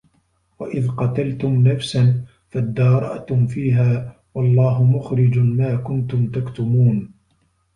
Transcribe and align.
وَإِذْ 0.59 0.87
قَتَلْتُمْ 0.87 1.67
نَفْسًا 1.67 2.25
فَادَّارَأْتُمْ 2.49 3.47
فِيهَا 3.47 4.09
ۖ 4.15 4.21
وَاللَّهُ 4.35 4.83
مُخْرِجٌ 4.83 5.39
مَا 5.39 5.75
كُنْتُمْ 5.75 6.31
تَكْتُمُونَ 6.31 7.11